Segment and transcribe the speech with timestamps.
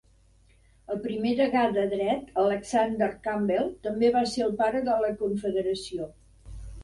[0.93, 6.09] El primer degà de Dret, Alexander Campbell, també va ser el "pare de la Confederació".